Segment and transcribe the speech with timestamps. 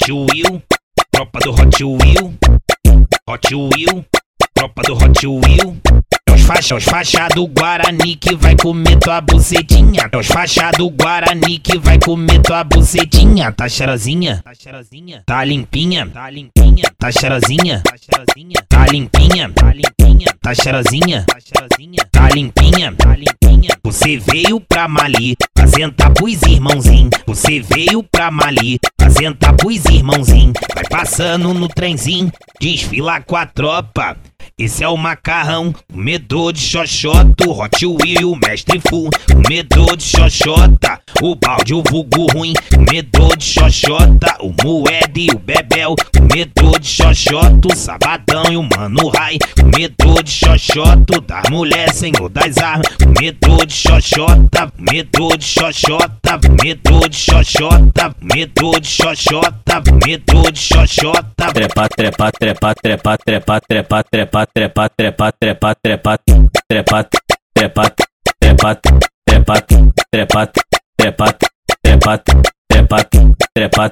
[0.00, 0.62] Hot Wheel,
[1.12, 2.32] tropa do Hot Wheel,
[3.28, 4.04] Hot Wheel,
[4.54, 5.76] tropa do Hot Wheel.
[6.26, 10.08] É os faixa, os faixa do Guarani que vai comer tua bucetinha.
[10.10, 13.52] É os faixa do Guarani que vai comer tua bucetinha.
[13.52, 14.40] Tá cheirosinha?
[14.42, 15.22] Tá cheirosinha?
[15.26, 16.06] Tá limpinha?
[16.06, 16.84] Tá limpinha?
[16.98, 17.82] Tá cheirosinha?
[17.84, 18.64] Tá cheirosinha?
[18.70, 19.50] Tá limpinha?
[19.50, 20.26] Tá limpinha?
[20.40, 21.24] Tá cheirosinha?
[21.26, 22.06] Tá cheirosinha?
[22.10, 22.94] Tá limpinha?
[22.96, 23.76] Tá limpinha?
[23.84, 27.10] Você veio pra Mali, apresentar pros irmãozinho.
[27.26, 28.78] Você veio pra Mali,
[29.20, 30.52] apresentar pros irmãozinho.
[30.74, 34.16] Vai passando no trenzinho, desfila com a tropa.
[34.58, 41.34] Esse é o macarrão, comedor de xoxota, Hot Wheel, mestre full, comedor de xoxota, o
[41.34, 47.68] balde, o vulgo ruim, comedor de xoxota, o moeda e o bebel, comedor de xoxota,
[47.68, 53.66] o sabadão e o mano rai, comedor de xoxota, das mulher, senhor das armas, comedor
[53.66, 61.88] de xoxota, comedor de xoxota, comedor de xoxota, comedor de xoxota, comedor de xoxota, trepa,
[61.88, 66.18] trepa, trepa, trepa, trepa, trepa, trepa, trepa, trepa, trepa, trepa, trepa,
[66.68, 67.04] trepa,
[67.54, 67.90] trepa,
[68.34, 68.74] trepa,
[69.26, 70.79] trepa, trepa, trepa,
[71.20, 71.38] trepa,
[71.82, 72.18] trepa,
[72.68, 73.04] trepa,
[73.54, 73.90] trepa,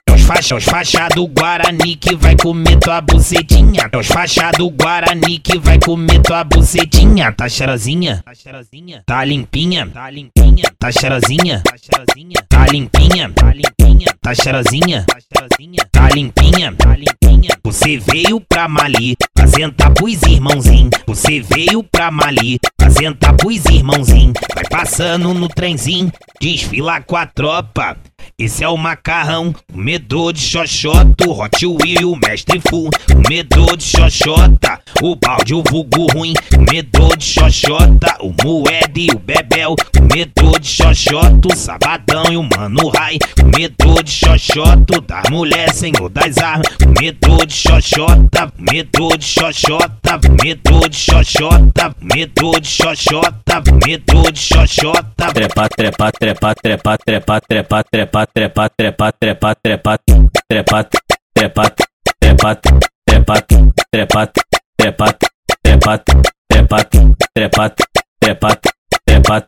[0.09, 3.89] É os faixa, os faixa do Guarani que vai comer tua bucetinha.
[3.91, 7.31] É os faixa do Guarani que vai comer tua bucetinha.
[7.31, 8.21] Tá cheirosinha?
[8.25, 9.03] Tá cheirosinha?
[9.05, 9.87] Tá limpinha?
[9.87, 10.63] Tá limpinha?
[10.77, 11.61] Tá cheirosinha?
[11.63, 12.52] Tá cheirosinha?
[12.73, 13.29] Limpinha?
[13.29, 14.07] Tá limpinha?
[14.19, 15.05] Tá cheirosinha?
[15.07, 15.87] Tá cheirosinha?
[15.91, 16.73] Tá limpinha?
[16.73, 17.49] Tá limpinha?
[17.63, 20.89] Você veio pra Mali, apresentar pros irmãozinho.
[21.05, 24.33] Você veio pra Mali, apresentar pros irmãozinho.
[24.55, 27.95] Vai passando no trenzinho, desfila com a tropa.
[28.37, 33.83] Esse é o macarrão, comedor de xoxota, o Hot Wheel, o mestre full, comedor de
[33.83, 40.59] xoxota, o balde, o vulgo ruim, comedor de xoxota, o moeda e o bebel, comedor
[40.59, 46.35] de xoxota, o sabadão e o mano rai, comedor de xoxota, das mulher, senhor das
[46.39, 54.39] armas, comedor de xoxota, comedor de xoxota, comedor de xoxota, comedor de xoxota, comedor de
[54.39, 59.97] xoxota, trepa, trepa, trepa, trepa, trepa, trepa, trepa, trepa, trepa, trepa, trepa, trepa,
[60.47, 60.83] trepa,
[61.35, 61.69] trepa,
[62.19, 62.55] trepa,
[63.05, 63.35] trepa, trepa,
[63.91, 64.27] trepa,
[64.77, 65.17] trepa, trepa,
[67.51, 67.69] trepa,
[69.05, 69.41] trepa,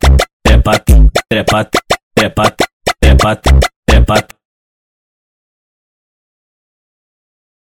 [0.44, 0.80] trepa,
[1.30, 1.66] trepa,
[2.16, 2.56] trepa,
[3.00, 3.65] trepa,